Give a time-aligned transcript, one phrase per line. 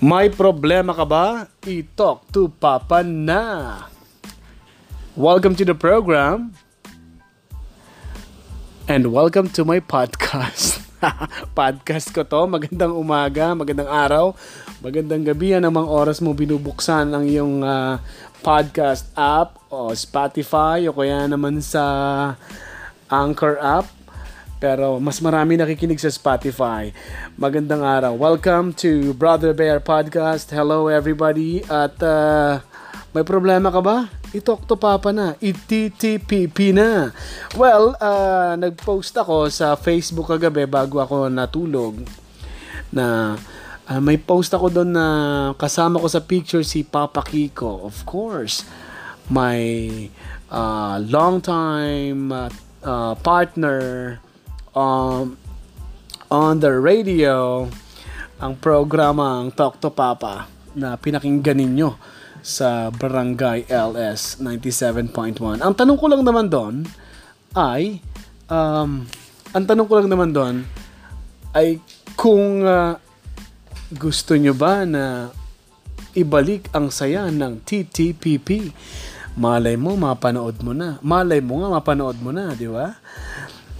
[0.00, 1.44] May problema ka ba?
[1.60, 3.84] I-talk to Papa na.
[5.12, 6.56] Welcome to the program.
[8.88, 10.80] And welcome to my podcast.
[11.60, 12.48] podcast ko to.
[12.48, 14.32] Magandang umaga, magandang araw,
[14.80, 15.52] magandang gabi.
[15.52, 18.00] Anong mga oras mo binubuksan ang iyong uh,
[18.40, 21.84] podcast app o Spotify o kaya naman sa
[23.12, 23.99] Anchor app
[24.60, 26.92] pero mas marami nakikinig sa Spotify.
[27.40, 28.12] Magandang araw.
[28.12, 30.52] Welcome to Brother Bear Podcast.
[30.52, 31.64] Hello everybody.
[31.64, 32.60] At uh,
[33.16, 34.12] may problema ka ba?
[34.36, 35.32] Itok to papa na.
[35.40, 37.08] ITTPP na.
[37.56, 42.04] Well, uh, nag-post ako sa Facebook kagabi bago ako natulog
[42.92, 43.40] na
[43.88, 45.06] uh, may post ako doon na
[45.56, 47.88] kasama ko sa picture si Papa Kiko.
[47.88, 48.68] Of course,
[49.32, 49.56] my
[50.52, 52.52] uh, long time uh,
[52.84, 54.20] uh, partner
[54.74, 55.36] um,
[56.30, 57.66] on the radio
[58.40, 61.90] ang programa ang Talk to Papa na pinakinggan ninyo
[62.40, 65.60] sa Barangay LS 97.1.
[65.60, 66.88] Ang tanong ko lang naman doon
[67.52, 68.00] ay
[68.48, 69.04] um,
[69.52, 70.64] ang tanong ko lang naman doon
[71.52, 71.82] ay
[72.16, 72.96] kung uh,
[73.90, 75.34] gusto nyo ba na
[76.14, 78.70] ibalik ang saya ng TTPP.
[79.38, 80.98] Malay mo, mapanood mo na.
[81.02, 82.98] Malay mo nga, mapanood mo na, di ba?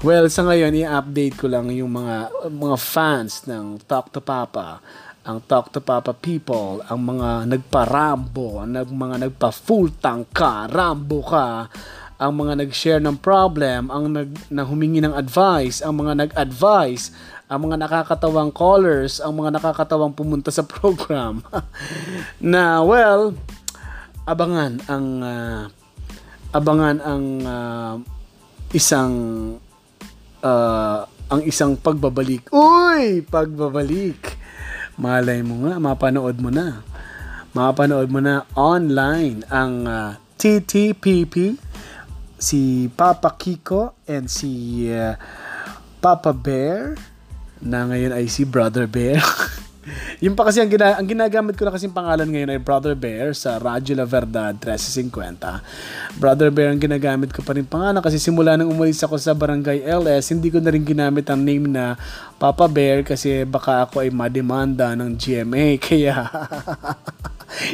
[0.01, 4.81] Well, sa ngayon, i-update ko lang yung mga mga fans ng Talk to Papa,
[5.29, 11.69] ang Talk to Papa people, ang mga nagpa-rambo, ang mga nagpa-full tank ka, rambo ka,
[12.17, 17.13] ang mga nag-share ng problem, ang nag na humingi ng advice, ang mga nag-advise,
[17.53, 21.45] ang mga nakakatawang callers, ang mga nakakatawang pumunta sa program.
[22.41, 23.37] na well,
[24.25, 25.69] abangan ang uh,
[26.57, 27.95] abangan ang uh,
[28.73, 29.13] isang
[30.43, 32.51] uh, ang isang pagbabalik.
[32.51, 33.23] Uy!
[33.23, 34.37] Pagbabalik.
[34.99, 36.83] Malay mo nga, mapanood mo na.
[37.57, 41.57] Mapanood mo na online ang uh, TTPP,
[42.41, 45.15] si Papa Kiko and si uh,
[46.01, 46.97] Papa Bear
[47.61, 49.21] na ngayon ay si Brother Bear.
[50.21, 53.33] yung pa kasi ang, gina- ang ginagamit ko na kasi pangalan ngayon ay Brother Bear
[53.33, 56.21] sa Radyo La Verdad 1350.
[56.21, 59.81] Brother Bear ang ginagamit ko pa rin pangalan kasi simula nang umalis ako sa Barangay
[59.81, 61.97] LS, hindi ko na rin ginamit ang name na
[62.37, 65.77] Papa Bear kasi baka ako ay mademanda ng GMA.
[65.89, 66.29] Kaya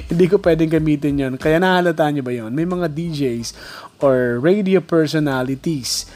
[0.07, 3.59] hindi ko pwedeng gamitin yon Kaya nahalata nyo ba yon May mga DJs
[3.99, 6.07] or radio personalities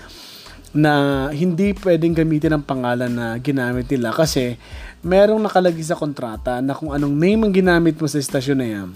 [0.70, 4.54] na hindi pwedeng gamitin ang pangalan na ginamit nila kasi
[5.00, 8.88] merong nakalagay sa kontrata na kung anong name ang ginamit mo sa istasyon na yan,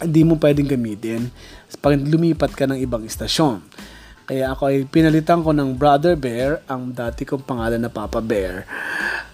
[0.00, 1.28] hindi mo pwedeng gamitin
[1.84, 3.60] pag lumipat ka ng ibang istasyon.
[4.28, 8.68] Kaya ako ay pinalitan ko ng Brother Bear, ang dati kong pangalan na Papa Bear.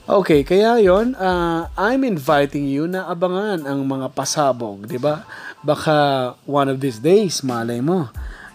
[0.06, 5.27] Okay, kaya yon uh, I'm inviting you na abangan ang mga pasabog, di ba?
[5.66, 8.06] Baka one of these days, malay mo,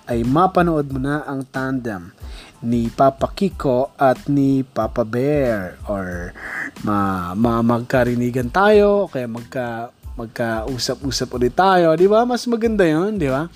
[0.08, 2.16] ay mapanood mo na ang tandem
[2.66, 6.36] ni Papa Kiko at ni Papa Bear or
[6.84, 12.28] ma, ma magkarinigan tayo kaya magka magkausap-usap ulit tayo, 'di ba?
[12.28, 13.48] Mas maganda 'yon, 'di ba?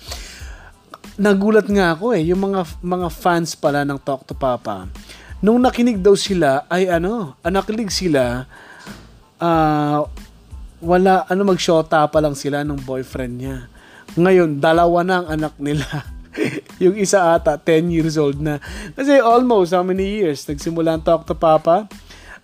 [1.20, 4.88] Nagulat nga ako eh, yung mga mga fans pala ng Talk to Papa.
[5.44, 8.48] Nung nakinig daw sila ay ano, anakilig sila
[9.44, 10.00] uh,
[10.84, 13.58] wala ano magshota pa lang sila ng boyfriend niya.
[14.14, 15.86] Ngayon, dalawa na ang anak nila.
[16.82, 18.58] yung isa ata, 10 years old na.
[18.94, 20.42] Kasi almost, how many years?
[20.46, 21.86] Nagsimula ang Talk to Papa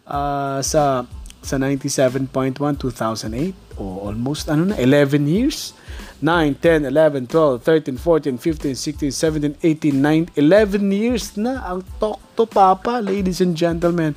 [0.06, 1.06] uh, sa
[1.40, 3.80] sa 97.1, 2008.
[3.80, 5.72] O almost, ano na, 11 years?
[6.20, 11.80] 9, 10, 11, 12, 13, 14, 15, 16, 17, 18, 19, 11 years na ang
[11.96, 14.12] Talk to Papa, ladies and gentlemen.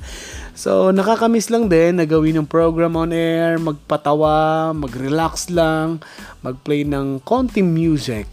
[0.52, 6.04] So, nakakamiss lang din na gawin ng program on air, magpatawa, mag-relax lang,
[6.44, 8.28] mag-play ng konting music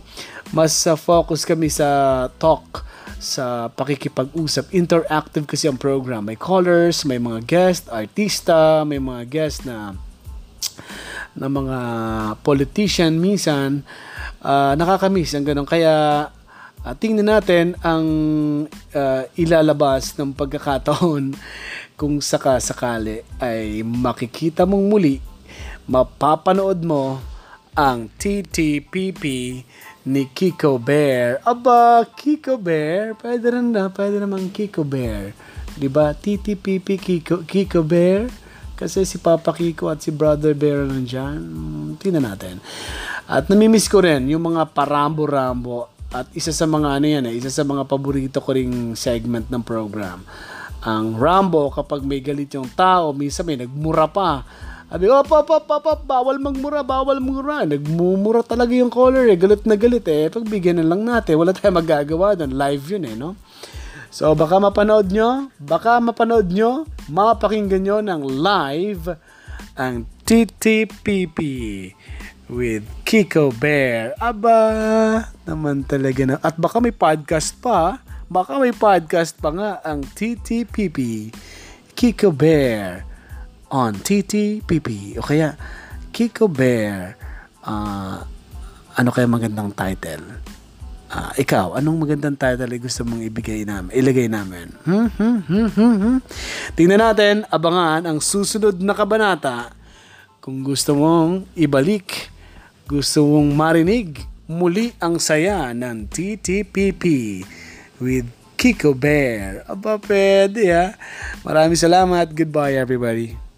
[0.52, 2.84] mas uh, focus kami sa talk
[3.22, 4.74] sa pakikipag-usap.
[4.74, 6.26] Interactive kasi ang program.
[6.26, 9.94] May callers, may mga guest, artista, may mga guest na
[11.32, 11.80] na mga
[12.44, 13.88] politician minsan
[14.44, 15.70] uh, nakakamiss ang ganun.
[15.70, 16.28] Kaya
[16.82, 18.06] uh, tingnan natin ang
[18.68, 21.32] uh, ilalabas ng pagkakataon
[22.00, 25.22] kung saka-sakali ay makikita mong muli,
[25.86, 27.22] mapapanood mo
[27.78, 29.24] ang TTPP
[30.06, 31.42] ni Kiko Bear.
[31.46, 35.34] Aba, Kiko Bear, pwede rin na, pwede naman Kiko Bear.
[35.78, 36.14] Di ba?
[36.14, 38.28] TTPP Kiko, Kiko Bear.
[38.74, 41.38] Kasi si Papa Kiko at si Brother Bear nandyan.
[41.38, 42.58] Hmm, tingnan natin.
[43.30, 45.94] At namimiss ko rin yung mga parambo-rambo.
[46.12, 49.64] At isa sa mga ano yan eh, isa sa mga paborito ko ring segment ng
[49.64, 50.26] program.
[50.82, 54.44] Ang Rambo kapag may galit yung tao, minsan may nagmura pa
[54.92, 57.64] Sabi, op, op, op, op, op, bawal magmura, bawal magmura.
[57.64, 59.40] Nagmumura talaga yung caller eh.
[59.40, 60.28] Galit na galit eh.
[60.28, 61.40] Pagbigyan na lang natin.
[61.40, 62.52] Wala tayong magagawa doon.
[62.52, 63.40] Live yun eh, no?
[64.12, 69.16] So, baka mapanood nyo, baka mapanood nyo, mapakinggan nyo ng live
[69.80, 71.40] ang TTPP
[72.52, 74.12] with Kiko Bear.
[74.20, 74.60] Aba,
[75.48, 76.36] naman talaga na.
[76.44, 78.04] At baka may podcast pa.
[78.28, 81.32] Baka may podcast pa nga ang TTPP.
[81.96, 83.11] Kiko Bear
[83.72, 85.18] on TTPP.
[85.18, 85.56] O kaya,
[86.12, 87.16] Kiko Bear.
[87.64, 88.20] Uh,
[89.00, 90.44] ano kaya magandang title?
[91.12, 94.72] Uh, ikaw, anong magandang title gusto mong ibigay namin, ilagay namin?
[94.88, 96.18] Hmm, hmm, hmm, hmm, hmm.
[96.76, 99.76] Tingnan natin, abangan ang susunod na kabanata.
[100.40, 102.32] Kung gusto mong ibalik,
[102.88, 107.04] gusto mong marinig muli ang saya ng TTPP
[108.00, 109.68] with Kiko Bear.
[109.68, 110.96] Aba, pwede ha.
[111.44, 112.32] Maraming salamat.
[112.32, 113.51] Goodbye everybody.